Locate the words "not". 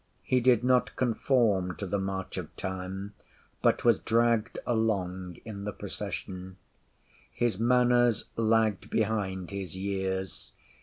0.63-0.95